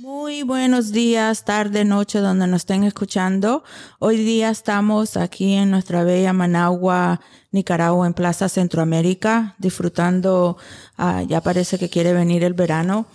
[0.00, 3.64] Muy buenos días, tarde, noche, donde nos estén escuchando.
[3.98, 7.20] Hoy día estamos aquí en nuestra bella Managua,
[7.50, 10.56] Nicaragua, en Plaza Centroamérica, disfrutando,
[10.98, 13.06] ah, ya parece que quiere venir el verano.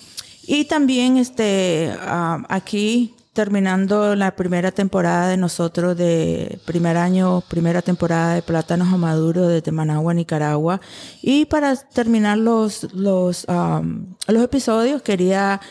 [0.46, 7.82] Y también este, ah, aquí terminando la primera temporada de nosotros de primer año, primera
[7.82, 10.82] temporada de Plátanos a Maduro desde Managua, Nicaragua.
[11.22, 13.82] Y para terminar los, los, ah,
[14.28, 15.62] los episodios quería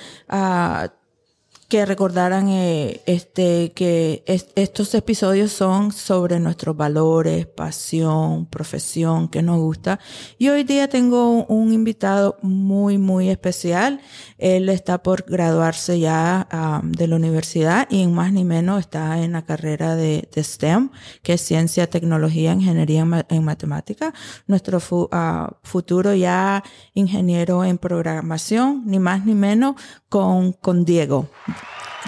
[1.72, 9.58] que recordaran eh, este, que estos episodios son sobre nuestros valores, pasión, profesión, que nos
[9.58, 9.98] gusta.
[10.36, 14.02] Y hoy día tengo un, invitado muy, muy especial.
[14.36, 16.46] Él está por graduarse ya
[16.82, 20.90] de la universidad y más ni menos está en la carrera de, STEM,
[21.22, 24.12] que es Ciencia, Tecnología, Ingeniería en, Matemática.
[24.46, 24.78] Nuestro
[25.10, 29.76] ah, futuro ya ingeniero en programación, ni más ni menos,
[30.10, 31.30] con, con Diego.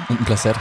[0.08, 0.56] Un placer.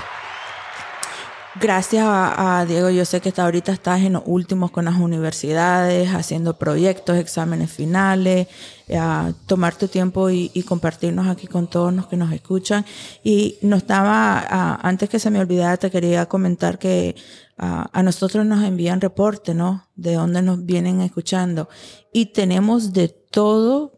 [1.62, 6.09] Gracias a, Diego, yo sé que hasta ahorita estás en los últimos con las universidades,
[6.09, 8.48] haciendo proyectos, exámenes finales,
[8.92, 12.84] a tomar tu tiempo y, compartirnos aquí con todos los que nos escuchan.
[13.23, 17.16] Y no estaba, antes que se me olvidara, te quería comentar que
[17.58, 19.88] a nosotros nos envían reporte, ¿no?
[19.95, 21.70] De dónde nos vienen escuchando.
[22.11, 23.92] Y tenemos de todo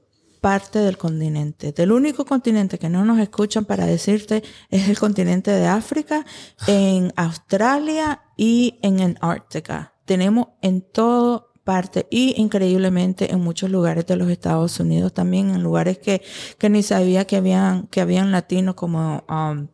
[0.46, 1.72] parte del continente.
[1.72, 6.24] Del único continente que no nos escuchan para decirte es el continente de África,
[6.68, 9.96] en Australia y en Antártica.
[10.06, 15.64] Tenemos en todo parte y increíblemente en muchos lugares de los Estados Unidos también en
[15.64, 16.22] lugares que,
[16.60, 19.68] que ni sabía que habían que habían latinos como um,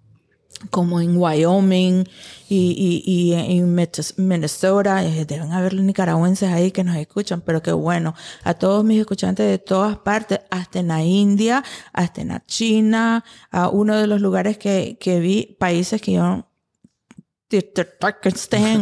[0.70, 2.06] como en Wyoming
[2.48, 3.74] y, y, y en
[4.18, 8.14] Minnesota, deben haber nicaragüenses ahí que nos escuchan, pero qué bueno,
[8.44, 11.64] a todos mis escuchantes de todas partes, hasta en la India,
[11.94, 16.46] hasta en la China, a uno de los lugares que, que vi, países que yo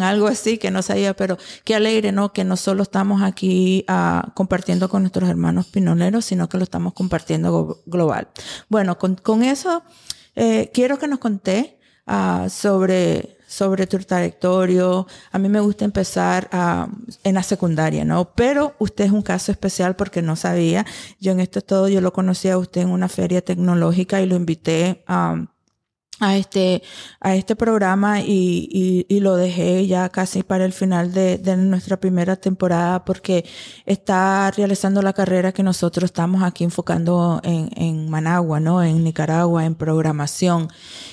[0.04, 2.34] algo así que no sabía, pero qué alegre, ¿no?
[2.34, 6.94] Que no solo estamos aquí uh, compartiendo con nuestros hermanos pinoleros, sino que lo estamos
[6.94, 8.28] compartiendo global.
[8.70, 9.84] Bueno, con eso
[10.36, 15.06] eh, quiero que nos conté ah, sobre, sobre tu trayectoria.
[15.32, 16.88] A mí me gusta empezar ah,
[17.24, 18.34] en la secundaria, ¿no?
[18.34, 20.86] Pero usted es un caso especial porque no sabía.
[21.20, 24.36] Yo en esto todo, yo lo conocí a usted en una feria tecnológica y lo
[24.36, 25.46] invité a
[26.20, 26.84] a este,
[27.20, 31.56] a este programa y, y, y, lo dejé ya casi para el final de, de,
[31.58, 33.46] nuestra primera temporada porque
[33.86, 38.84] está realizando la carrera que nosotros estamos aquí enfocando en, en Managua, ¿no?
[38.84, 40.68] En Nicaragua, en programación.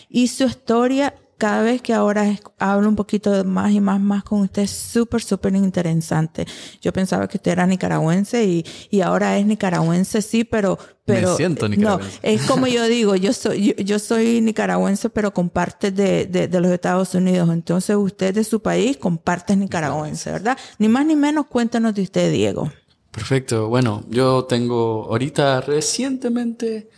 [0.09, 4.41] Y su historia cada vez que ahora hablo un poquito más y más, más con
[4.41, 6.47] usted, es súper, súper interesante.
[6.81, 11.31] Yo pensaba que usted era nicaragüense y, y ahora es nicaragüense, sí, pero, pero.
[11.31, 12.21] Me siento nicaragüense.
[12.23, 16.61] No, es como yo digo, yo soy, yo, soy nicaragüense, pero comparte de, de, de,
[16.61, 17.51] los Estados Unidos.
[17.51, 20.57] Entonces usted de su país comparte nicaragüense, ¿verdad?
[20.79, 22.71] Ni más ni menos, cuéntanos de usted, Diego.
[23.11, 23.69] Perfecto.
[23.69, 26.91] Bueno, yo tengo ahorita recientemente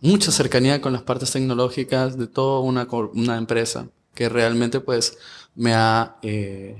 [0.00, 5.18] mucha cercanía con las partes tecnológicas de toda una, una empresa que realmente pues
[5.54, 6.76] me ha, eh,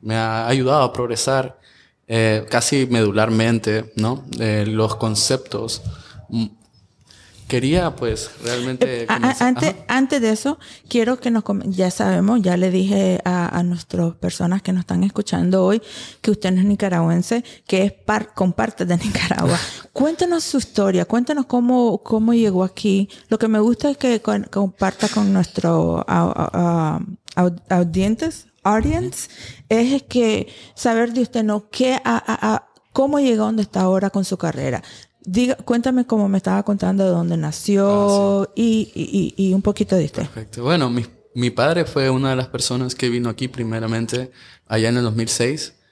[0.00, 1.58] me ha ayudado a progresar
[2.06, 4.24] eh, casi medularmente, ¿no?
[4.38, 5.82] los conceptos
[7.46, 9.02] quería pues realmente...
[9.02, 10.58] Eh, antes, antes de eso,
[10.88, 11.44] quiero que nos...
[11.66, 15.80] Ya sabemos, ya le dije a, a nuestras personas que nos están escuchando hoy
[16.20, 19.58] que usted no es nicaragüense, que es par, con parte de Nicaragua.
[19.92, 23.08] cuéntanos su historia, cuéntanos cómo, cómo llegó aquí.
[23.28, 24.20] Lo que me gusta es que
[24.50, 26.02] comparta con nuestros
[27.68, 29.28] audientes, audience,
[29.68, 31.68] es que saber de usted, ¿no?
[31.70, 32.66] ¿Qué, a,
[32.96, 34.82] cómo llegó donde está ahora con su carrera.
[35.26, 39.96] Diga, cuéntame cómo me estaba contando de dónde nació ah, y, y, y, un poquito
[39.96, 40.22] de usted.
[40.22, 40.62] Perfecto.
[40.62, 44.30] Bueno, mi, mi, padre fue una de las personas que vino aquí primeramente
[44.68, 45.74] allá en el 2006.
[45.76, 45.82] Uh,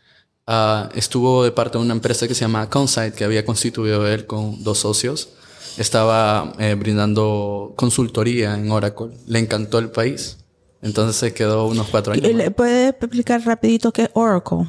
[0.46, 4.26] ah, estuvo de parte de una empresa que se llama Consite, que había constituido él
[4.26, 5.30] con dos socios.
[5.78, 9.08] Estaba eh, brindando consultoría en Oracle.
[9.26, 10.38] Le encantó el país.
[10.80, 12.32] Entonces se quedó unos cuatro años.
[12.32, 14.68] ¿Le puede explicar rapidito qué es Oracle?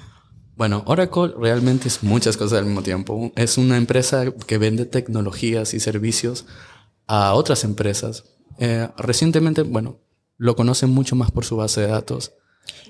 [0.56, 3.32] Bueno, Oracle realmente es muchas cosas al mismo tiempo.
[3.36, 6.46] Es una empresa que vende tecnologías y servicios
[7.08, 8.24] a otras empresas.
[8.58, 9.98] Eh, recientemente, bueno,
[10.38, 12.34] lo conocen mucho más por su base de datos.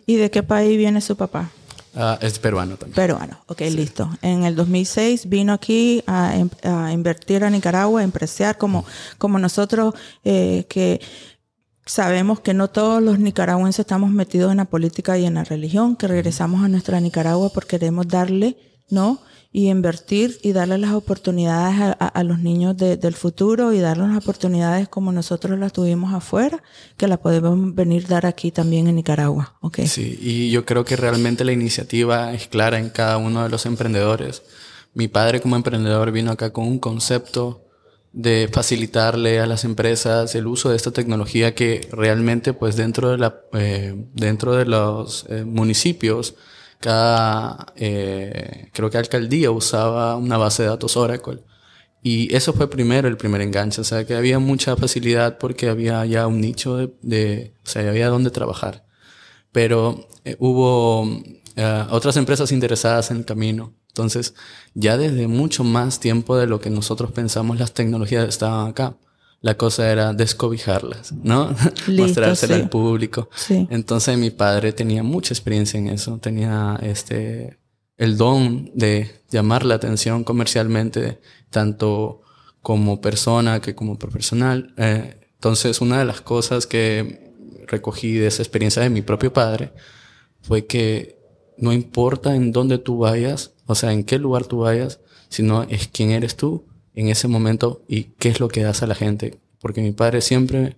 [0.05, 1.49] ¿Y de qué país viene su papá?
[1.95, 2.95] Ah, es peruano también.
[2.95, 4.09] Peruano, ok, listo.
[4.21, 8.85] En el 2006 vino aquí a, em- a invertir a Nicaragua, a empreciar como,
[9.17, 9.93] como nosotros
[10.25, 10.99] eh, que
[11.85, 15.95] sabemos que no todos los nicaragüenses estamos metidos en la política y en la religión,
[15.95, 18.57] que regresamos a nuestra Nicaragua porque queremos darle,
[18.89, 19.19] ¿no?
[19.51, 24.17] Y invertir y darle las oportunidades a, los niños de- del futuro y darles las
[24.17, 26.61] oportunidades como nosotros las tuvimos afuera,
[26.97, 29.79] que las podemos venir dar aquí también en Nicaragua, ¿ok?
[29.85, 33.65] Sí, y yo creo que realmente la iniciativa es clara en cada uno de los
[33.65, 34.41] emprendedores.
[34.93, 37.64] Mi padre como emprendedor vino acá con un concepto
[38.15, 43.17] de facilitarle a las empresas el uso de esta tecnología que realmente pues dentro de
[43.17, 46.35] la eh, dentro de los eh, municipios
[46.79, 51.41] cada eh, creo que alcaldía usaba una base de datos Oracle
[52.01, 56.05] y eso fue primero el primer enganche, o sea que había mucha facilidad porque había
[56.05, 58.85] ya un nicho de, de o sea había donde trabajar
[59.51, 60.07] pero
[60.39, 61.01] hubo
[61.89, 63.73] otras empresas interesadas en el camino.
[63.95, 64.33] Entonces,
[64.73, 68.97] ya desde mucho más tiempo de lo que nosotros pensamos, las tecnologías estaban acá.
[69.39, 71.55] La cosa era descobijarlas, ¿no?
[71.87, 72.63] Listo, Mostrárselas sí.
[72.63, 73.29] al público.
[73.33, 73.67] Sí.
[73.69, 76.17] Entonces, mi padre tenía mucha experiencia en eso.
[76.17, 77.57] Tenía este,
[77.95, 82.21] el don de llamar la atención comercialmente, tanto
[82.61, 84.73] como persona que como profesional.
[84.75, 87.31] Eh, entonces, una de las cosas que
[87.65, 89.71] recogí de esa experiencia de mi propio padre
[90.41, 91.17] fue que
[91.57, 95.87] no importa en dónde tú vayas, o sea, en qué lugar tú vayas, sino es
[95.87, 99.39] quién eres tú en ese momento y qué es lo que das a la gente.
[99.59, 100.77] Porque mi padre siempre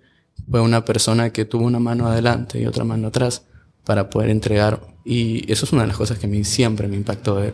[0.50, 3.44] fue una persona que tuvo una mano adelante y otra mano atrás
[3.84, 4.82] para poder entregar.
[5.04, 7.54] Y eso es una de las cosas que a mí siempre me impactó de él.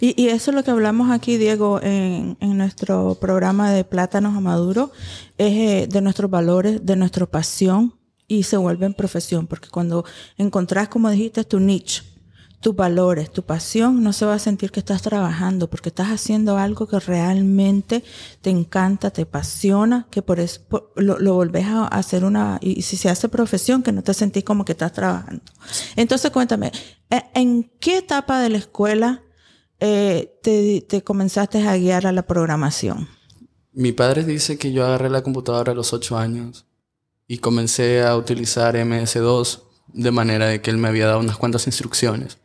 [0.00, 4.36] Y, y eso es lo que hablamos aquí, Diego, en, en nuestro programa de Plátanos
[4.36, 4.92] a Maduro,
[5.38, 7.94] es eh, de nuestros valores, de nuestra pasión
[8.28, 10.04] y se vuelve en profesión, porque cuando
[10.36, 12.02] encontrás, como dijiste, tu niche,
[12.60, 16.58] tus valores, tu pasión, no se va a sentir que estás trabajando, porque estás haciendo
[16.58, 18.02] algo que realmente
[18.40, 20.62] te encanta, te apasiona, que por eso
[20.96, 24.42] lo, lo volvés a hacer una, y si se hace profesión, que no te sentís
[24.42, 25.42] como que estás trabajando.
[25.94, 26.72] Entonces, cuéntame,
[27.10, 29.22] ¿e- ¿en qué etapa de la escuela
[29.78, 33.08] eh, te, te comenzaste a guiar a la programación?
[33.72, 36.66] Mi padre dice que yo agarré la computadora a los 8 años
[37.28, 39.62] y comencé a utilizar MS2
[39.92, 42.38] de manera de que él me había dado unas cuantas instrucciones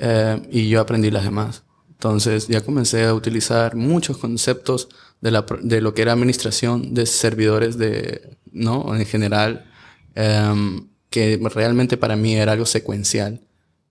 [0.00, 1.62] eh, y yo aprendí las demás.
[1.90, 4.88] Entonces ya comencé a utilizar muchos conceptos
[5.20, 8.96] de, la, de lo que era administración de servidores de, ¿no?
[8.96, 9.66] En general,
[10.14, 13.40] em, que realmente para mí era algo secuencial,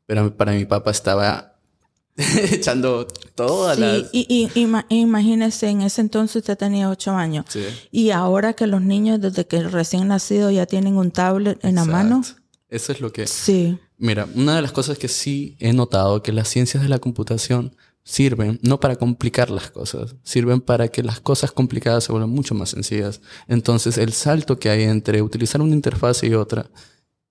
[0.07, 1.59] pero para mi papá estaba
[2.17, 4.09] echando todas Sí, las...
[4.11, 4.25] y,
[4.55, 7.45] y ima- imagínese, en ese entonces usted tenía ocho años.
[7.49, 7.63] Sí.
[7.91, 11.85] Y ahora que los niños, desde que recién nacidos, ya tienen un tablet en la
[11.85, 12.23] mano.
[12.69, 13.27] Eso es lo que...
[13.27, 13.77] Sí.
[13.99, 17.75] Mira, una de las cosas que sí he notado que las ciencias de la computación
[18.03, 22.55] sirven no para complicar las cosas, sirven para que las cosas complicadas se vuelvan mucho
[22.55, 23.19] más sencillas.
[23.49, 26.71] Entonces, el salto que hay entre utilizar una interfaz y otra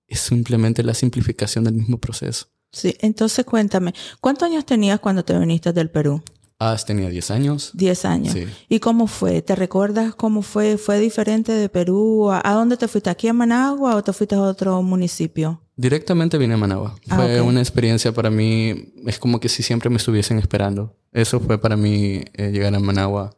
[0.07, 2.45] es simplemente la simplificación del mismo proceso.
[2.71, 6.21] Sí, entonces cuéntame, ¿cuántos años tenías cuando te viniste del Perú?
[6.59, 7.71] Ah, tenía 10 años.
[7.73, 8.33] Diez años.
[8.33, 8.45] Sí.
[8.67, 9.41] ¿Y cómo fue?
[9.41, 10.77] ¿Te recuerdas cómo fue?
[10.77, 12.29] ¿Fue diferente de Perú?
[12.29, 13.09] ¿A, a dónde te fuiste?
[13.09, 15.61] ¿Aquí a Managua o te fuiste a otro municipio?
[15.79, 16.93] Directamente vine a Managua.
[17.07, 20.93] Ah, Fue una experiencia para mí, es como que si siempre me estuviesen esperando.
[21.13, 23.33] Eso fue para mí eh, llegar a Managua.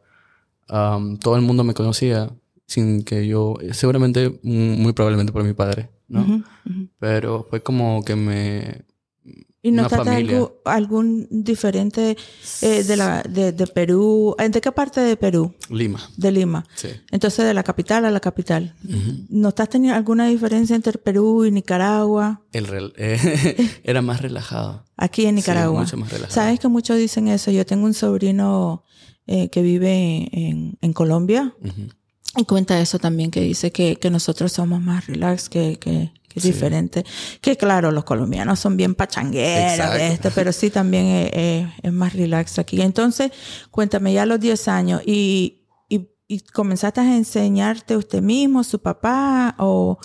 [0.66, 2.32] Todo el mundo me conocía
[2.66, 6.42] sin que yo, seguramente, muy probablemente por mi padre, ¿no?
[6.98, 8.86] Pero fue como que me...
[9.64, 12.16] ¿Y notaste algo, algún diferente
[12.62, 14.34] eh, de, la, de, de Perú?
[14.36, 15.54] ¿De qué parte de Perú?
[15.70, 16.66] Lima, De Lima.
[16.74, 16.88] sí.
[17.12, 18.74] Entonces, de la capital a la capital.
[19.28, 22.42] ¿Notaste ni- alguna diferencia entre Perú y Nicaragua?
[22.52, 24.84] El eh, era más relajado.
[24.96, 25.82] Aquí en Sí, Nicaragua.
[25.82, 26.34] mucho más relajado.
[26.34, 27.52] Sabes que muchos dicen eso.
[27.52, 28.82] Yo tengo un sobrino
[29.28, 31.54] eh, que vive en, en Colombia
[32.36, 36.38] y cuenta eso también, que dice que, que nosotros somos más relax, que, que, que
[36.40, 37.04] es diferente.
[37.40, 42.12] Que claro, los colombianos son bien pachangueros, este, pero sí también es, es- es más
[42.14, 42.80] relax aquí.
[42.80, 43.30] Entonces,
[43.70, 48.80] cuéntame ya a los 10 años y, y, y comenzaste a enseñarte usted mismo, su
[48.80, 49.98] papá o...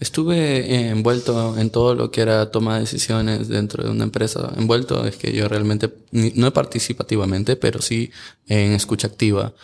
[0.00, 4.52] Estuve envuelto en todo lo que era toma de decisiones dentro de una empresa.
[4.56, 8.10] Envuelto es que yo realmente, no participativamente, pero sí
[8.48, 9.54] en escucha activa.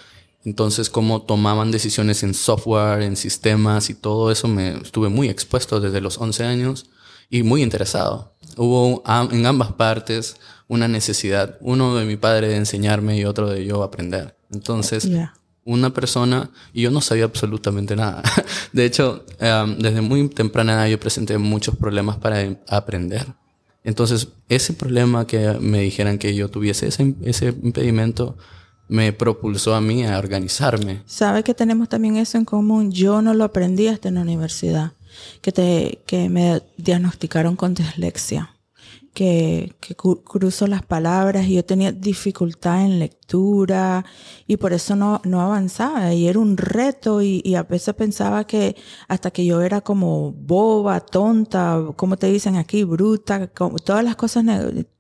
[0.45, 5.81] Entonces, cómo tomaban decisiones en software, en sistemas y todo eso, me estuve muy expuesto
[5.81, 6.87] desde los 11 años
[7.29, 8.33] y muy interesado.
[8.57, 13.65] Hubo en ambas partes una necesidad, uno de mi padre de enseñarme y otro de
[13.65, 14.37] yo aprender.
[14.51, 15.09] Entonces,
[15.65, 18.23] una persona y yo no sabía absolutamente nada.
[18.73, 23.27] De hecho, em, desde muy temprana edad yo presenté muchos problemas para em- aprender.
[23.85, 28.37] Entonces, ese problema que me dijeran que yo tuviese ese, ese impedimento
[28.91, 31.03] me propulsó a mí a organizarme.
[31.07, 32.91] ¿Sabe que tenemos también eso en común?
[32.91, 34.93] Yo no lo aprendí hasta en la universidad,
[35.41, 38.51] que, te, que me diagnosticaron con dislexia
[39.15, 44.05] que, que cruzo las palabras y yo tenía dificultad en lectura
[44.47, 48.77] y por eso no, no avanzaba y era un reto y, a veces pensaba que
[49.09, 54.17] hasta que yo era como boba, tonta, como te dicen aquí, bruta, como, todas las
[54.17, 54.45] cosas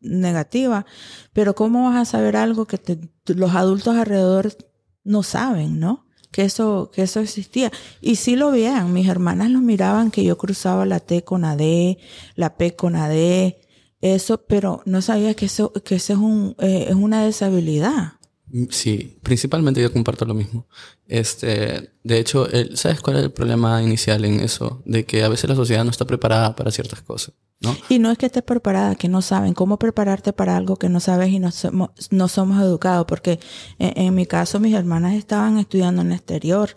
[0.00, 0.84] negativas,
[1.32, 2.78] pero ¿cómo vas a saber algo que
[3.26, 4.56] los adultos alrededor
[5.04, 6.06] no saben, no?
[6.30, 7.70] que eso, que eso existía.
[8.00, 11.96] Y sí lo veían, mis hermanas lo miraban que yo cruzaba la T con AD,
[12.36, 13.54] la P con AD,
[14.00, 18.14] eso, pero no sabía que eso, que eso es, un, eh, es una deshabilidad.
[18.52, 20.66] Mm, sí, principalmente yo comparto lo mismo.
[21.06, 24.82] Este, de hecho, ¿sabes cuál es el problema inicial en eso?
[24.84, 27.76] De que a veces la sociedad no está preparada para ciertas cosas, ¿no?
[27.88, 31.00] Y no es que estés preparada, que no saben cómo prepararte para algo que no
[31.00, 33.38] sabes y no somos, no somos educados, porque
[33.78, 36.70] en, en mi caso mis hermanas estaban estudiando en el exterior,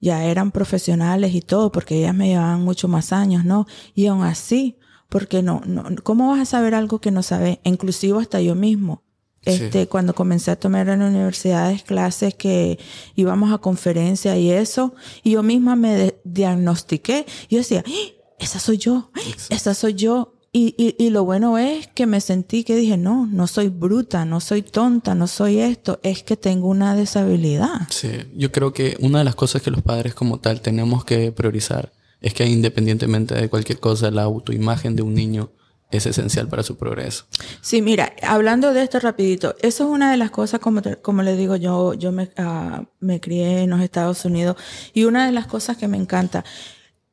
[0.00, 3.66] ya eran profesionales y todo, porque ellas me llevaban mucho más años, ¿no?
[3.94, 4.77] Y aún así,
[5.08, 7.58] porque no, no, ¿cómo vas a saber algo que no sabes?
[7.64, 9.02] Inclusive hasta yo mismo.
[9.44, 12.78] Este, cuando comencé a tomar en universidades clases que
[13.14, 17.24] íbamos a conferencias y eso, y yo misma me diagnostiqué.
[17.48, 18.34] Yo decía, ¡Ah!
[18.38, 19.20] esa soy yo, ¡Ah!
[19.48, 20.34] esa soy yo.
[20.50, 24.24] Y, y, y, lo bueno es que me sentí que dije, no, no soy bruta,
[24.24, 27.86] no soy tonta, no soy esto, es que tengo una deshabilidad.
[27.90, 31.32] Sí, yo creo que una de las cosas que los padres como tal tenemos que
[31.32, 35.52] priorizar es que independientemente de cualquier cosa, la autoimagen de un niño
[35.90, 37.24] es esencial para su progreso.
[37.60, 41.38] Sí, mira, hablando de esto rapidito, eso es una de las cosas, como, como les
[41.38, 44.56] digo, yo, yo me, uh, me crié en los Estados Unidos
[44.92, 46.44] y una de las cosas que me encanta,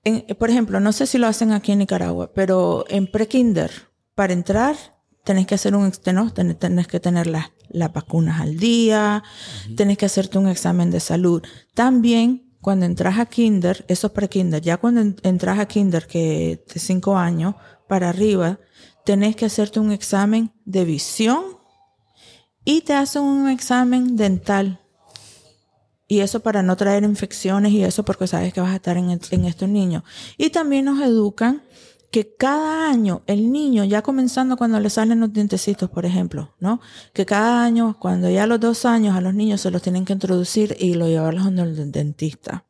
[0.03, 3.71] en, por ejemplo, no sé si lo hacen aquí en Nicaragua, pero en pre-kinder,
[4.13, 4.75] para entrar,
[5.23, 6.33] tenés que hacer un, ¿no?
[6.33, 9.23] tenés, que tener las, las vacunas al día,
[9.75, 11.41] tenés que hacerte un examen de salud.
[11.73, 16.79] También cuando entras a kinder, eso es pre-kinder, ya cuando entras a kinder, que de
[16.79, 17.53] cinco años
[17.87, 18.57] para arriba,
[19.05, 21.43] tenés que hacerte un examen de visión
[22.63, 24.81] y te hacen un examen dental.
[26.07, 29.11] Y eso para no traer infecciones y eso porque sabes que vas a estar en,
[29.11, 30.01] en estos niños.
[30.35, 31.61] Y también nos educan
[32.11, 36.79] que cada año el niño, ya comenzando cuando le salen los dientecitos, por ejemplo, ¿no?
[37.13, 40.05] Que cada año, cuando ya a los dos años a los niños se los tienen
[40.05, 42.65] que introducir y lo llevarlos donde el dentista.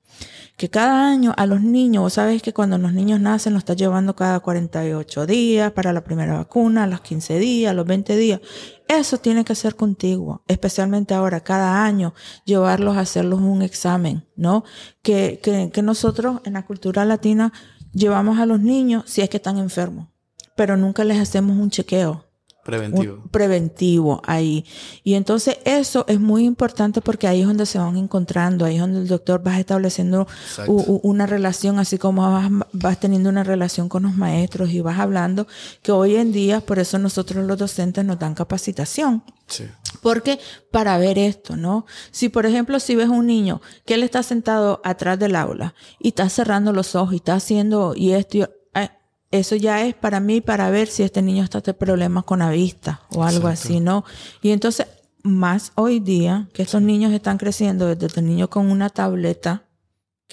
[0.58, 3.76] Que cada año a los niños, vos sabes que cuando los niños nacen los estás
[3.76, 8.16] llevando cada 48 días para la primera vacuna, a los 15 días, a los 20
[8.16, 8.40] días.
[8.88, 12.14] Eso tiene que ser contigo, especialmente ahora, cada año,
[12.46, 14.64] llevarlos a hacerlos un examen, ¿no?
[15.02, 17.52] Que, que, que nosotros en la cultura latina
[17.96, 20.10] llevamos a los niños si es que están enfermos,
[20.56, 22.24] pero nunca les hacemos un chequeo.
[22.64, 23.22] Preventivo.
[23.30, 24.66] preventivo ahí.
[25.04, 28.82] Y entonces eso es muy importante porque ahí es donde se van encontrando, ahí es
[28.82, 30.28] donde el doctor va estableciendo
[30.66, 35.46] una relación, así como vas, vas, teniendo una relación con los maestros y vas hablando,
[35.84, 39.22] que hoy en día, por eso nosotros los docentes nos dan capacitación.
[39.46, 39.66] Sí.
[40.02, 40.40] Porque
[40.72, 41.86] para ver esto, ¿no?
[42.12, 46.10] Si por ejemplo, si ves un niño que él está sentado atrás del aula y
[46.10, 48.90] está cerrando los ojos y está haciendo y esto, eh,
[49.32, 52.50] eso ya es para mí para ver si este niño está teniendo problemas con la
[52.50, 54.06] vista o algo así, ¿no?
[54.42, 54.88] Y entonces,
[55.24, 59.65] más hoy día que estos niños están creciendo desde el niño con una tableta,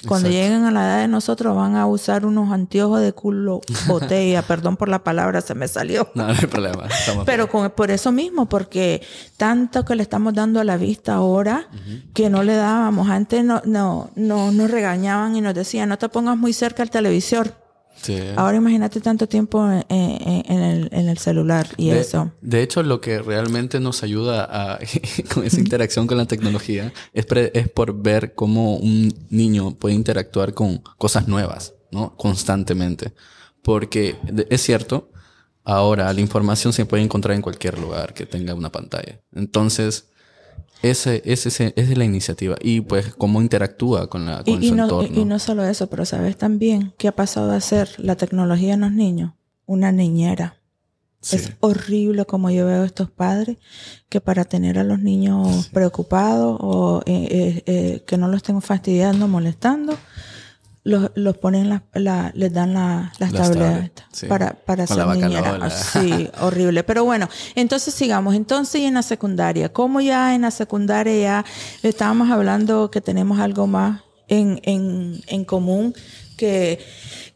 [0.09, 4.43] cuando lleguen a la edad de nosotros van a usar unos anteojos de culo botella,
[4.43, 6.11] perdón por la palabra, se me salió.
[6.15, 6.89] No, no hay problema.
[7.25, 9.03] Pero con, por eso mismo, porque
[9.37, 11.69] tanto que le estamos dando a la vista ahora
[12.15, 13.09] que no le dábamos.
[13.09, 16.91] Antes no, no, no, nos regañaban y nos decían, no te pongas muy cerca al
[16.91, 17.55] televisor.
[18.37, 19.85] Ahora imagínate tanto tiempo en,
[20.49, 22.33] el, en el, celular y eso.
[22.41, 24.79] De hecho, lo que realmente nos ayuda a,
[25.35, 30.55] con esa interacción con la tecnología es, es por ver cómo un niño puede interactuar
[30.55, 32.17] con cosas nuevas, ¿no?
[32.17, 33.13] Constantemente.
[33.63, 34.17] Porque
[34.51, 35.11] es cierto,
[35.65, 39.21] ahora la información se puede encontrar en cualquier lugar que tenga una pantalla.
[39.33, 40.12] Entonces,
[40.83, 44.85] ese, ese, es la iniciativa y pues cómo interactúa con, la, con y, su no,
[44.85, 45.21] entorno.
[45.21, 48.81] Y no solo eso, pero sabes también qué ha pasado a ser la tecnología en
[48.81, 49.33] los niños,
[49.67, 50.57] una niñera.
[51.31, 53.59] Es horrible como yo veo a estos padres
[54.09, 58.61] que para tener a los niños preocupados o eh, eh, eh, que no los estén
[58.61, 59.97] fastidiando, molestando,
[60.85, 65.71] los, los ponen la, la, les dan la, las, tabletas para, para hacer niñera.
[65.71, 66.83] Sí, horrible.
[66.83, 68.35] Pero bueno, entonces sigamos.
[68.35, 71.45] Entonces, y en la secundaria, ¿cómo ya en la secundaria ya
[71.83, 75.95] estábamos hablando que tenemos algo más en, en, en común
[76.37, 76.81] que,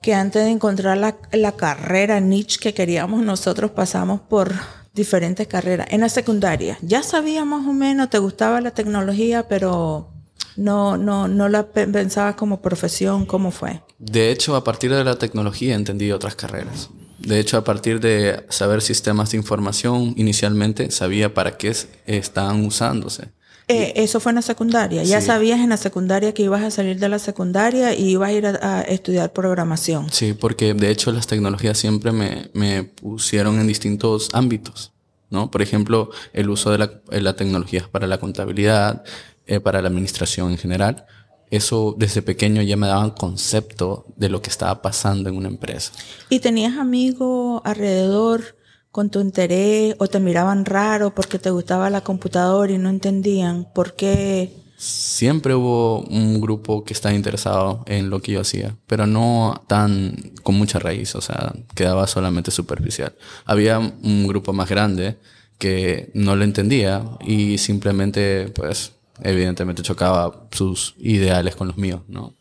[0.01, 4.53] que antes de encontrar la, la carrera niche que queríamos nosotros pasamos por
[4.93, 5.87] diferentes carreras.
[5.91, 10.16] En la secundaria, ya sabías más o menos, te gustaba la tecnología, pero
[10.57, 13.83] no, no, no la pensabas como profesión, ¿cómo fue?
[13.99, 16.91] De hecho, a partir de la tecnología entendí otras carreras.
[17.19, 21.75] De hecho, a partir de saber sistemas de información, inicialmente sabía para qué
[22.07, 23.31] estaban usándose.
[23.69, 25.03] Eh, eso fue en la secundaria.
[25.03, 28.33] Ya sabías en la secundaria que ibas a salir de la secundaria y ibas a
[28.33, 30.07] ir a, estudiar programación.
[30.13, 34.93] Sí, porque de hecho las tecnologías siempre me, me pusieron en distintos ámbitos.
[35.31, 35.51] ¿no?
[35.51, 39.03] Por ejemplo, el uso de la, de la tecnología para la contabilidad,
[39.47, 41.07] eh, para la administración en general.
[41.51, 45.93] Eso desde pequeño ya me daban concepto de lo que estaba pasando en una empresa.
[46.29, 48.57] ¿Y tenías amigos alrededor
[48.91, 53.69] con tu interés o te miraban raro porque te gustaba la computadora y no entendían
[53.73, 54.51] por qué?
[54.79, 60.33] Siempre hubo un grupo que estaba interesado en lo que yo hacía, pero no tan
[60.43, 63.15] con mucha raíz, o sea, quedaba solamente superficial.
[63.45, 65.17] Había un grupo más grande
[65.59, 72.35] que no lo entendía y simplemente pues evidentemente chocaba sus ideales con los míos, ¿no?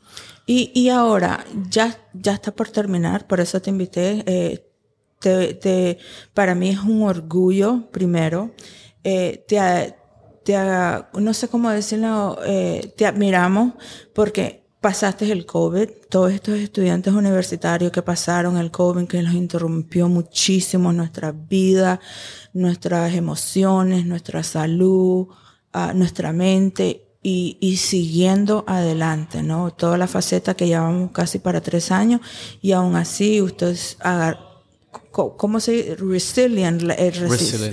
[0.45, 4.23] Y, y ahora, ya, ya está por terminar, por eso te invité.
[4.27, 4.71] Eh,
[5.19, 5.97] te, te,
[6.33, 8.53] para mí es un orgullo, primero.
[9.03, 9.95] Eh, te,
[10.43, 10.55] te,
[11.19, 13.73] no sé cómo decirlo, eh, te admiramos
[14.13, 20.07] porque pasaste el COVID, todos estos estudiantes universitarios que pasaron el COVID, que nos interrumpió
[20.07, 21.99] muchísimo nuestra vida,
[22.53, 25.27] nuestras emociones, nuestra salud,
[25.93, 29.71] nuestra mente y, y, siguiendo adelante, ¿no?
[29.71, 32.21] Toda la faceta que llevamos casi para tres años
[32.61, 33.97] y aún así ustedes
[35.11, 35.95] ¿cómo se dice?
[35.95, 36.81] Resilient,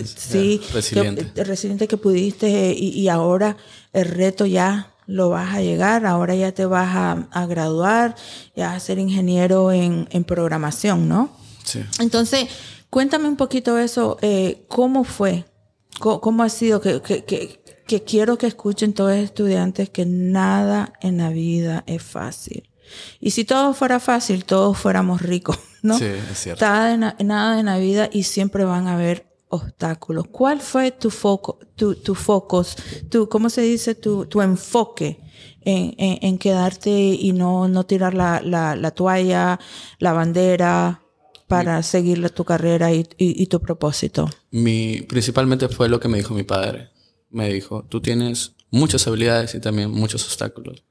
[0.07, 1.33] sí, resiliente.
[1.35, 3.57] Que, resiliente que pudiste y, y, ahora
[3.93, 8.15] el reto ya lo vas a llegar, ahora ya te vas a, a graduar,
[8.55, 11.31] ya vas a ser ingeniero en, en programación, ¿no?
[11.65, 11.85] Sí.
[11.99, 12.49] Entonces,
[12.89, 15.45] cuéntame un poquito eso, eh, ¿cómo fue?
[16.01, 20.07] ¿Cómo, cómo ha sido que, que, que que quiero que escuchen todos los estudiantes que
[20.07, 22.71] nada en la vida es fácil.
[23.21, 25.99] Y si todo fuera fácil, todos fuéramos ricos, ¿no?
[25.99, 26.65] Sí, es cierto.
[26.65, 30.27] Nada, nada en la vida y siempre van a haber obstáculos.
[30.29, 32.77] ¿Cuál fue tu foco, tu, tu focus,
[33.11, 33.95] tu, ¿cómo se dice?
[33.95, 35.21] Tu, tu enfoque
[35.61, 39.61] en, en, quedarte y no, no tirar la, la, la toalla,
[39.99, 41.02] la bandera
[41.55, 44.29] para seguir tu carrera y, y, y tu propósito?
[44.51, 46.93] Mi, principalmente fue lo que me dijo mi padre
[47.33, 50.85] me dijo, tú tienes muchas habilidades y también muchos obstáculos,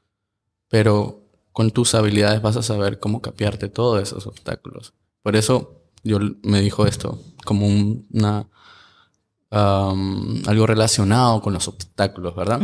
[0.70, 4.94] pero con tus habilidades vas a saber cómo capearte todos esos obstáculos.
[5.22, 8.48] Por eso yo me dijo esto como una
[9.50, 12.62] algo relacionado con los obstáculos, ¿verdad?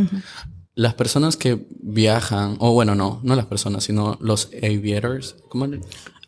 [0.74, 5.66] Las personas que viajan, o bueno, no, no las personas, sino los aviators, ¿cómo?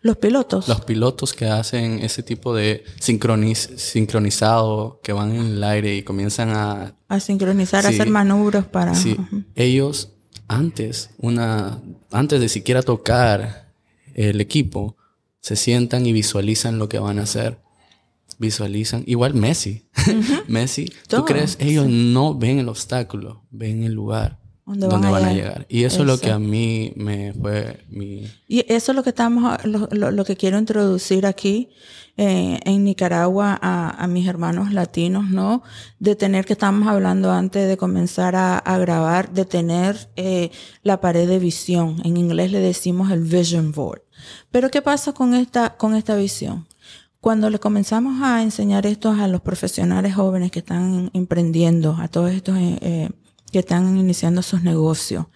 [0.03, 0.67] Los pilotos.
[0.67, 6.03] Los pilotos que hacen ese tipo de sincroniz sincronizado, que van en el aire y
[6.03, 6.95] comienzan a...
[7.09, 8.95] A sincronizar, a hacer manubros para...
[8.95, 9.17] Sí,
[9.55, 10.13] ellos
[10.49, 13.75] antes, una, antes de siquiera tocar
[14.15, 14.97] el equipo,
[15.41, 17.61] se sientan y visualizan lo que van a hacer.
[18.39, 19.87] Visualizan, igual Messi.
[20.49, 21.59] Messi, ¿tú crees?
[21.61, 24.40] Ellos no ven el obstáculo, ven el lugar
[24.79, 25.67] dónde, van, a, llegar.
[25.69, 28.27] Y eso, es lo que a mí me fue mi...
[28.49, 31.69] Y eso es lo que estamos, lo, lo, que quiero introducir aquí
[32.17, 35.63] eh, en Nicaragua a, a, mis hermanos latinos, ¿no?
[35.99, 40.51] De tener que estamos hablando antes de comenzar a, a grabar, de tener eh,
[40.83, 42.01] la pared de visión.
[42.05, 44.03] En inglés le decimos el vision board.
[44.51, 46.67] Pero ¿qué pasa con esta, con esta visión?
[47.21, 52.31] Cuando le comenzamos a enseñar esto a los profesionales jóvenes que están emprendiendo, a todos
[52.31, 53.11] estos eh,
[53.51, 55.27] que están iniciando sus negocios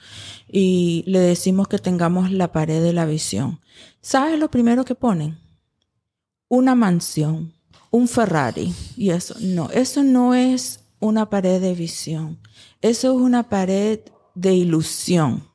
[0.48, 3.60] y le decimos que tengamos la pared de la visión.
[4.00, 5.38] ¿Sabes lo primero que ponen?
[6.48, 7.52] Una mansión,
[7.90, 9.34] un Ferrari y eso.
[9.40, 12.38] No, eso no es una pared de visión.
[12.80, 14.00] Eso es una pared
[14.34, 15.48] de ilusión.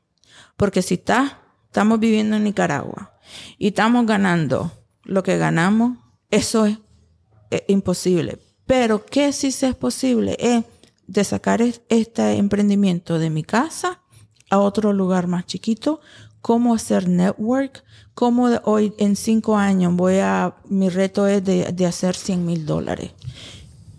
[0.57, 3.13] Porque si está, estamos viviendo en Nicaragua
[3.57, 4.71] y estamos ganando
[5.03, 5.97] lo que ganamos,
[6.29, 6.77] eso es,
[7.67, 8.39] imposible.
[8.65, 10.37] Pero ¿qué sí es posible?
[10.39, 10.63] Es
[11.09, 13.99] de sacar este emprendimiento de mi casa
[14.51, 16.01] a otro lugar más chiquito,
[16.41, 21.85] cómo hacer network, cómo hoy en cinco años voy a, mi reto es de, de
[21.85, 23.11] hacer 100 mil dólares.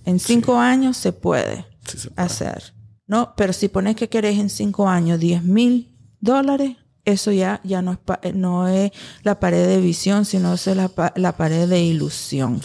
[0.05, 1.67] En cinco años se puede,
[2.15, 2.73] hacer,
[3.07, 3.35] ¿no?
[3.37, 6.77] Pero si pones que querés en cinco años 10 mil dólares,
[7.13, 8.93] eso ya, ya no, es no es
[9.23, 12.61] la pared de visión, sino es la, la pared de ilusión.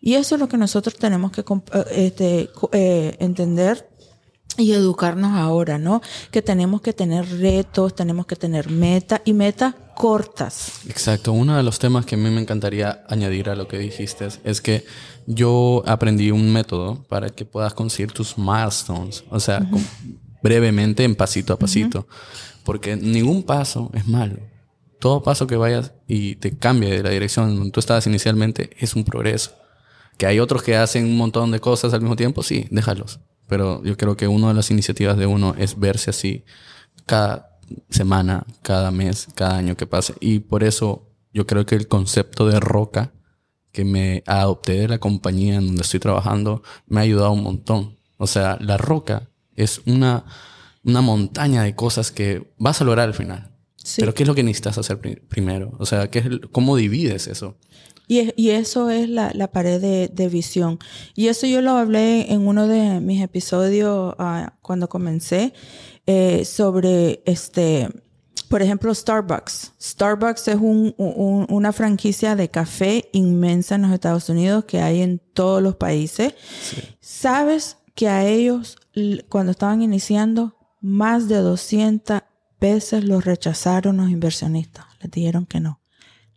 [0.00, 3.88] Y eso es lo que nosotros tenemos que eh, este, eh, entender
[4.56, 6.00] y educarnos ahora, ¿no?
[6.30, 10.80] Que tenemos que tener retos, tenemos que tener meta y meta cortas.
[10.88, 11.32] Exacto.
[11.32, 14.60] Uno de los temas que a mí me encantaría añadir a lo que dijiste es
[14.60, 14.84] que
[15.26, 19.66] yo aprendí un método para que puedas conseguir tus milestones, o sea,
[20.42, 22.06] brevemente, en pasito a pasito,
[22.64, 24.38] porque ningún paso es malo.
[24.98, 28.94] Todo paso que vayas y te cambie de la dirección donde tú estabas inicialmente es
[28.94, 29.52] un progreso.
[30.16, 33.20] Que hay otros que hacen un montón de cosas al mismo tiempo, sí, déjalos.
[33.46, 36.44] Pero yo creo que una de las iniciativas de uno es verse así
[37.06, 37.58] cada
[37.90, 40.14] semana, cada mes, cada año que pase.
[40.20, 43.12] Y por eso yo creo que el concepto de roca
[43.72, 47.98] que me adopté de la compañía en donde estoy trabajando me ha ayudado un montón.
[48.16, 50.24] O sea, la roca es una,
[50.84, 53.50] una montaña de cosas que vas a lograr al final.
[53.96, 55.72] Pero ¿qué es lo que necesitas hacer primero?
[55.78, 57.56] O sea, ¿qué es, ¿cómo divides eso?
[58.06, 60.78] Y, y eso es la, la pared de, de, visión.
[61.14, 65.54] Y eso yo lo hablé en uno de mis episodios uh, cuando comencé
[66.06, 67.88] eh, sobre este,
[68.48, 69.72] por ejemplo, Starbucks.
[69.80, 75.00] Starbucks es un, un, una franquicia de café inmensa en los Estados Unidos que hay
[75.00, 76.34] en todos los países.
[77.00, 78.76] ¿Sabes que a ellos,
[79.28, 82.20] cuando estaban iniciando, más de 200
[82.60, 84.84] veces los rechazaron los inversionistas?
[85.00, 85.80] Les dijeron que no.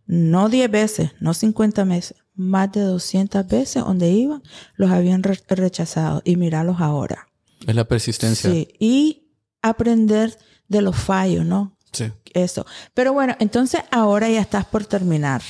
[0.06, 4.42] No 10 veces, no 50 veces, más de 200 veces donde iban,
[4.76, 6.22] los habían rechazado.
[6.24, 7.28] Y míralos ahora.
[7.68, 8.50] Es la persistencia.
[8.50, 9.28] Sí, y
[9.62, 10.38] aprender
[10.70, 11.76] de los fallos, ¿no?
[11.92, 12.06] Sí.
[12.34, 12.66] Eso.
[12.94, 15.42] Pero bueno, entonces ahora ya estás por terminar.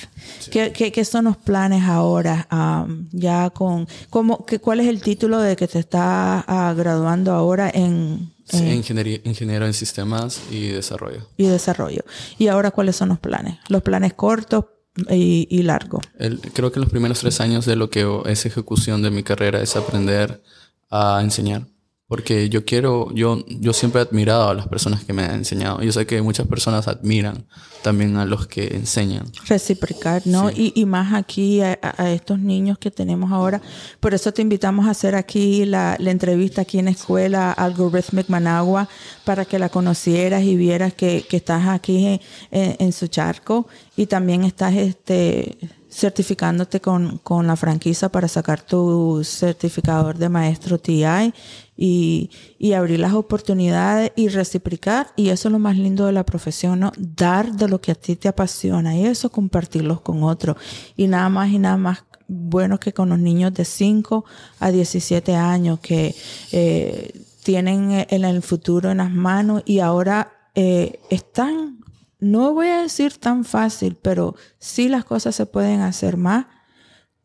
[0.50, 2.48] ¿Qué, qué, son los planes ahora?
[3.12, 7.70] ya con, ¿cómo, qué, ¿cuál es el título de que te estás uh, graduando ahora
[7.72, 11.28] en, Sí, ingeniería, ingeniero en sistemas y desarrollo.
[11.36, 12.04] Y desarrollo.
[12.38, 13.58] ¿Y ahora cuáles son los planes?
[13.68, 14.66] Los planes cortos
[15.10, 16.04] y, y largos.
[16.54, 19.76] creo que los primeros tres años de lo que es ejecución de mi carrera es
[19.76, 20.42] aprender
[20.90, 21.68] a enseñar.
[22.08, 25.82] Porque yo quiero, yo, yo siempre he admirado a las personas que me han enseñado.
[25.82, 27.46] Yo sé que muchas personas admiran
[27.82, 29.26] también a los que enseñan.
[29.46, 30.50] Reciprocar, ¿no?
[30.50, 33.62] Y, y, más aquí a, a, estos niños que tenemos ahora.
[34.00, 38.88] Por eso te invitamos a hacer aquí la, la entrevista aquí en Escuela Algorithmic Managua
[39.26, 42.20] para que la conocieras y vieras que, que estás aquí
[42.52, 43.68] en, en, su charco
[43.98, 45.58] y también estás este
[45.90, 51.34] certificándote con, con la franquicia para sacar tu certificador de maestro TI
[51.76, 55.08] y, y, abrir las oportunidades y reciprocar.
[55.16, 56.92] Y eso es lo más lindo de la profesión, ¿no?
[56.98, 60.58] Dar de lo que a ti te apasiona y eso compartirlos con otros.
[60.96, 64.26] Y nada más y nada más bueno que con los niños de 5
[64.60, 66.14] a 17 años que
[66.52, 71.78] eh, tienen el, el futuro en las manos y ahora eh, están
[72.20, 76.46] no voy a decir tan fácil, pero sí las cosas se pueden hacer más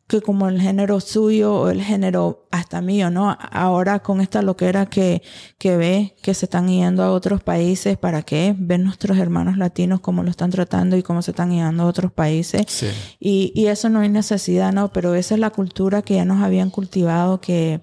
[0.07, 3.35] que como el género suyo o el género hasta mío, ¿no?
[3.51, 5.23] Ahora con esta loquera que,
[5.57, 8.53] que ve que se están yendo a otros países, ¿para qué?
[8.57, 12.11] Ven nuestros hermanos latinos cómo lo están tratando y cómo se están yendo a otros
[12.11, 12.65] países.
[12.67, 12.87] Sí.
[13.19, 14.91] Y, y eso no hay necesidad, ¿no?
[14.91, 17.81] Pero esa es la cultura que ya nos habían cultivado, que,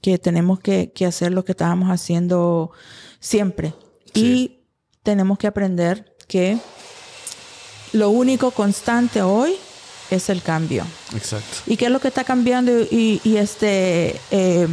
[0.00, 2.72] que tenemos que, que hacer lo que estábamos haciendo
[3.20, 3.74] siempre.
[4.14, 4.24] Sí.
[4.24, 4.58] Y
[5.02, 6.58] tenemos que aprender que
[7.92, 9.56] lo único constante hoy
[10.10, 10.84] es el cambio.
[11.14, 11.58] Exacto.
[11.66, 12.70] ¿Y qué es lo que está cambiando?
[12.70, 14.68] Y, y este, eh,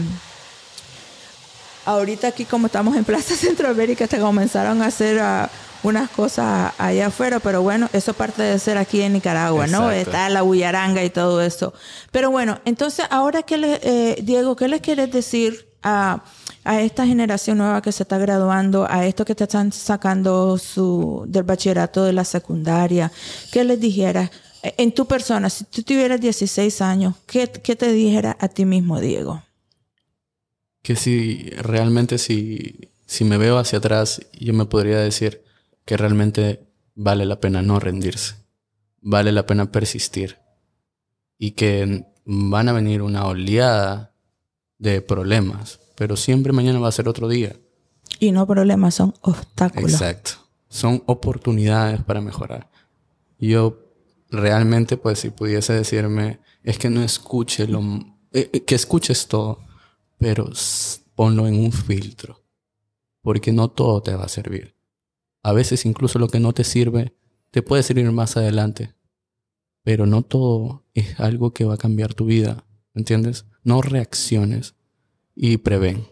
[1.85, 7.07] ahorita aquí como estamos en Plaza Centroamérica, se comenzaron a hacer uh, unas cosas allá
[7.07, 9.85] afuera, pero bueno, eso parte de ser aquí en Nicaragua, Exacto.
[9.85, 9.91] ¿no?
[9.91, 11.73] Está la bullaranga y todo eso.
[12.11, 16.23] Pero bueno, entonces ahora, ¿qué le, eh, Diego, qué les quieres decir a...
[16.67, 21.23] A esta generación nueva que se está graduando, a estos que te están sacando su,
[21.27, 23.11] del bachillerato de la secundaria,
[23.51, 24.31] ¿qué les dijeras?
[24.63, 28.99] En tu persona, si tú tuvieras 16 años, ¿qué, qué te dijera a ti mismo,
[28.99, 29.43] Diego?
[30.81, 35.43] Que si realmente, si, si me veo hacia atrás, yo me podría decir
[35.85, 38.37] que realmente vale la pena no rendirse,
[39.01, 40.39] vale la pena persistir
[41.37, 44.14] y que van a venir una oleada
[44.77, 47.55] de problemas, pero siempre mañana va a ser otro día.
[48.19, 49.93] Y no problemas, son obstáculos.
[49.93, 50.31] Exacto.
[50.69, 52.69] Son oportunidades para mejorar.
[53.39, 53.79] Yo
[54.29, 57.81] realmente, pues si pudiese decirme, es que no escuche lo...
[58.31, 59.59] Eh, que escuches todo,
[60.17, 60.49] pero
[61.15, 62.43] ponlo en un filtro.
[63.21, 64.75] Porque no todo te va a servir.
[65.41, 67.15] A veces incluso lo que no te sirve
[67.51, 68.93] te puede servir más adelante.
[69.83, 72.65] Pero no todo es algo que va a cambiar tu vida.
[72.93, 73.45] ¿Entiendes?
[73.65, 74.75] No reacciones
[75.35, 76.07] y prevén.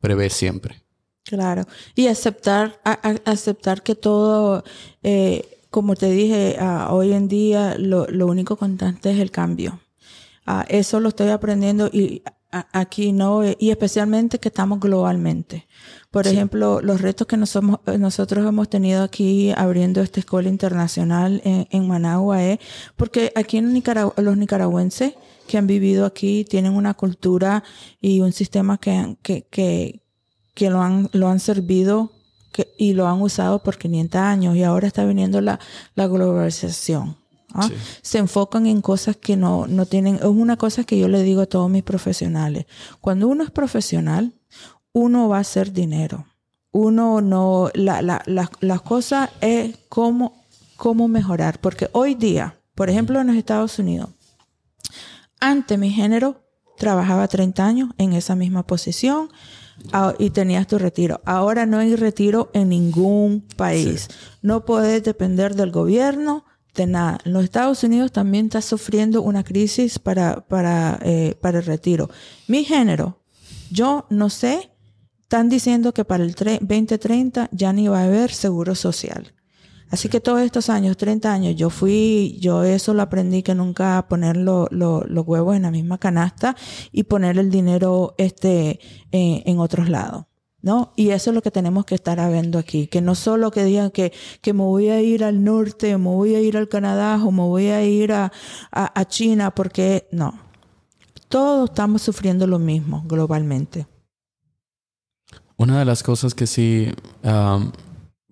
[0.00, 0.82] Prevé siempre.
[1.22, 1.64] Claro.
[1.94, 2.92] Y aceptar, a,
[3.24, 4.62] aceptar que todo,
[5.02, 9.80] eh, como te dije, uh, hoy en día lo, lo, único constante es el cambio.
[10.46, 12.22] Uh, eso lo estoy aprendiendo y
[12.72, 15.66] aquí no, y especialmente que estamos globalmente.
[16.10, 22.42] Por ejemplo, los retos que nosotros hemos tenido aquí abriendo esta escuela internacional en, Managua
[22.44, 22.58] es
[22.96, 25.14] porque aquí en Nicaragua, los nicaragüenses
[25.48, 27.64] que han vivido aquí tienen una cultura
[28.00, 30.02] y un sistema que, que, que,
[30.54, 32.12] que lo, han, lo han servido
[32.78, 35.58] y lo han usado por 500 años y ahora está viniendo la,
[35.94, 37.23] la globalización.
[37.54, 37.70] ¿Ah?
[38.02, 41.42] Se enfocan en cosas que no, no tienen, es una cosa que yo le digo
[41.42, 42.66] a todos mis profesionales.
[43.00, 44.34] Cuando uno es profesional,
[44.92, 46.26] uno va a hacer dinero.
[46.72, 50.44] Uno no, la, la, la, la cosa es cómo,
[50.76, 51.60] cómo mejorar.
[51.60, 54.10] Porque hoy día, por ejemplo, en los Estados Unidos,
[55.40, 56.44] antes mi género
[56.76, 59.28] trabajaba 30 años en esa misma posición
[60.18, 61.20] y tenías tu retiro.
[61.24, 64.08] Ahora no hay retiro en ningún país.
[64.42, 67.18] No puedes depender del gobierno, de nada.
[67.24, 72.10] Los Estados Unidos también está sufriendo una crisis para, para, eh, para el retiro.
[72.48, 73.20] Mi género,
[73.70, 74.70] yo no sé,
[75.22, 79.34] están diciendo que para el 2030 ya ni va a haber seguro social.
[79.90, 84.06] Así que todos estos años, 30 años, yo fui, yo eso lo aprendí que nunca
[84.08, 86.56] poner los huevos en la misma canasta
[86.90, 88.80] y poner el dinero este,
[89.12, 90.24] en otros lados.
[90.64, 90.94] ¿No?
[90.96, 93.90] Y eso es lo que tenemos que estar viendo aquí, que no solo que digan
[93.90, 97.30] que, que me voy a ir al norte, me voy a ir al Canadá o
[97.30, 98.32] me voy a ir a,
[98.72, 100.40] a, China, porque no,
[101.28, 103.86] todos estamos sufriendo lo mismo globalmente.
[105.58, 106.90] Una de las cosas que sí,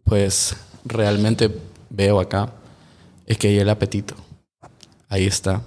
[0.03, 1.55] pues realmente
[1.91, 2.51] veo acá
[3.27, 4.15] es que hay el apetito.
[5.11, 5.61] Ahí está.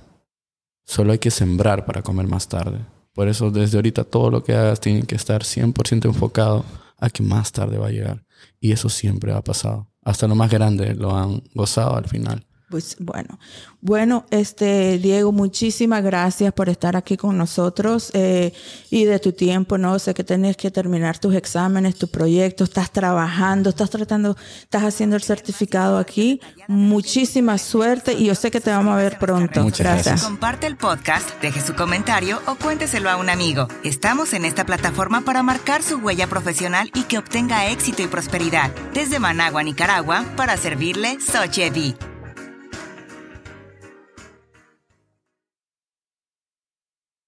[0.83, 2.79] Solo hay que sembrar para comer más tarde.
[3.15, 6.65] Por eso desde ahorita todo lo que hagas tiene que estar 100% enfocado
[6.97, 8.25] a que más tarde va a llegar.
[8.59, 9.89] Y eso siempre ha pasado.
[10.03, 12.45] Hasta lo más grande lo han gozado al final.
[12.69, 13.39] Pues bueno,
[13.79, 18.53] bueno, este Diego, muchísimas gracias por estar aquí con nosotros eh,
[18.89, 19.99] y de tu tiempo, ¿no?
[19.99, 25.15] Sé que tenés que terminar tus exámenes, tu proyecto, estás trabajando, estás tratando, estás haciendo
[25.15, 26.41] el certificado aquí.
[26.67, 29.61] Muchísima suerte y yo sé que te vamos a ver pronto.
[29.61, 30.23] Muchas gracias.
[30.23, 33.67] Comparte el podcast, deje su comentario o cuénteselo a un amigo.
[33.83, 38.71] Estamos en esta plataforma para marcar su huella profesional y que obtenga éxito y prosperidad.
[38.95, 41.95] Desde Managua, Nicaragua, para servirle Sochevi.